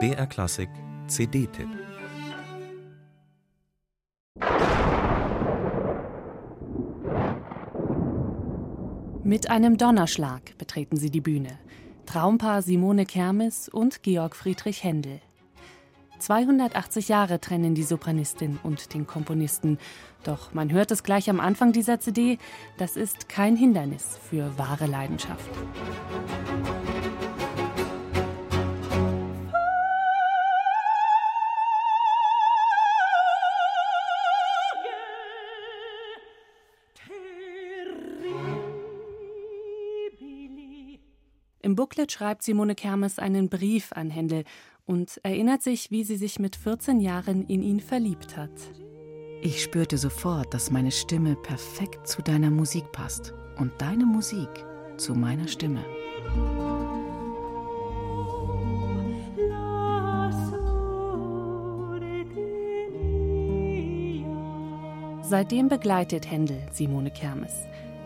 [0.00, 0.68] BR Klassik
[1.06, 1.68] CD-Tipp
[9.22, 11.60] Mit einem Donnerschlag betreten sie die Bühne.
[12.06, 15.20] Traumpaar Simone Kermes und Georg Friedrich Händel.
[16.18, 19.78] 280 Jahre trennen die Sopranistin und den Komponisten.
[20.24, 22.38] Doch man hört es gleich am Anfang dieser CD,
[22.76, 25.48] das ist kein Hindernis für wahre Leidenschaft.
[41.64, 44.44] Im Booklet schreibt Simone Kermes einen Brief an Händel
[44.84, 48.50] und erinnert sich, wie sie sich mit 14 Jahren in ihn verliebt hat.
[49.40, 54.50] Ich spürte sofort, dass meine Stimme perfekt zu deiner Musik passt und deine Musik
[54.98, 55.82] zu meiner Stimme.
[65.22, 67.54] Seitdem begleitet Händel Simone Kermes.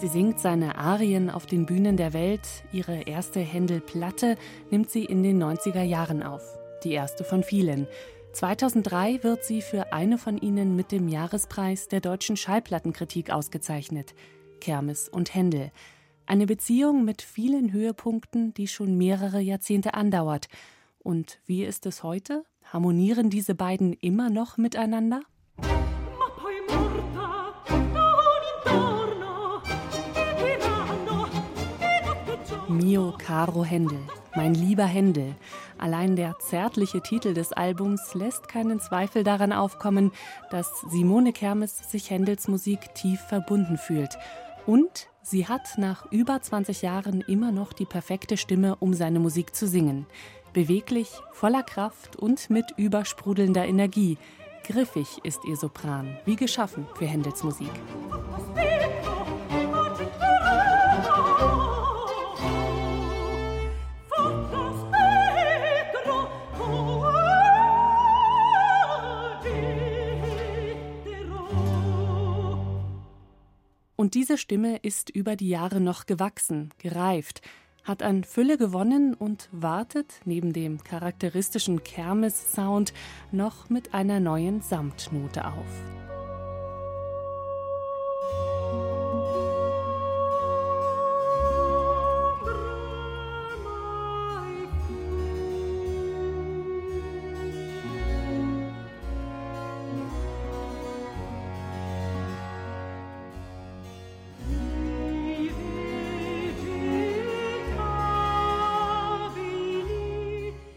[0.00, 2.48] Sie singt seine Arien auf den Bühnen der Welt.
[2.72, 4.38] Ihre erste Händel-Platte
[4.70, 6.42] nimmt sie in den 90er Jahren auf.
[6.84, 7.86] Die erste von vielen.
[8.32, 14.14] 2003 wird sie für eine von ihnen mit dem Jahrespreis der deutschen Schallplattenkritik ausgezeichnet.
[14.60, 15.70] Kermes und Händel.
[16.24, 20.48] Eine Beziehung mit vielen Höhepunkten, die schon mehrere Jahrzehnte andauert.
[21.00, 22.44] Und wie ist es heute?
[22.64, 25.20] Harmonieren diese beiden immer noch miteinander?
[33.12, 33.98] Caro Händel,
[34.34, 35.34] mein lieber Händel.
[35.78, 40.12] Allein der zärtliche Titel des Albums lässt keinen Zweifel daran aufkommen,
[40.50, 44.18] dass Simone Kermes sich Händels Musik tief verbunden fühlt.
[44.66, 49.54] Und sie hat nach über 20 Jahren immer noch die perfekte Stimme, um seine Musik
[49.54, 50.06] zu singen.
[50.52, 54.18] Beweglich, voller Kraft und mit übersprudelnder Energie.
[54.64, 57.70] Griffig ist ihr Sopran, wie geschaffen für Händels Musik.
[74.00, 77.42] Und diese Stimme ist über die Jahre noch gewachsen, gereift,
[77.84, 82.94] hat an Fülle gewonnen und wartet neben dem charakteristischen Kermes-Sound
[83.30, 86.09] noch mit einer neuen Samtnote auf.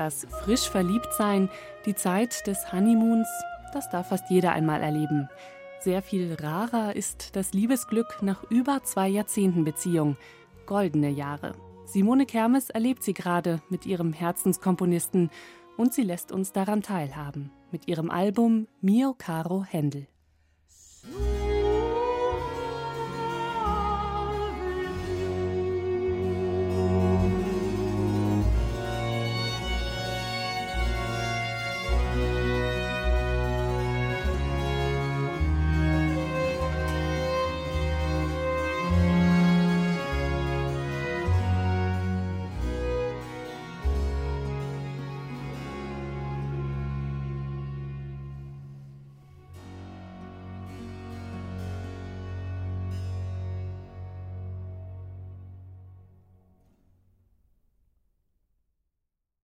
[0.00, 1.50] Das frisch verliebt sein,
[1.84, 3.28] die Zeit des Honeymoons,
[3.74, 5.28] das darf fast jeder einmal erleben.
[5.80, 10.16] Sehr viel rarer ist das Liebesglück nach über zwei Jahrzehnten Beziehung.
[10.64, 11.52] Goldene Jahre.
[11.84, 15.28] Simone Kermes erlebt sie gerade mit ihrem Herzenskomponisten
[15.76, 20.06] und sie lässt uns daran teilhaben mit ihrem Album Mio Caro Händel.